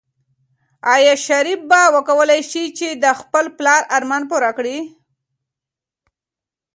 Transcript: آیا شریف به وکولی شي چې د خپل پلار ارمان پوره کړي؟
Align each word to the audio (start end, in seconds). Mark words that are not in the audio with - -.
آیا 0.93 1.13
شریف 1.25 1.59
به 1.69 1.81
وکولی 1.95 2.41
شي 2.51 2.63
چې 2.77 2.87
د 3.03 3.05
خپل 3.19 3.45
پلار 3.57 3.81
ارمان 3.97 4.23
پوره 4.29 4.51
کړي؟ 4.57 4.77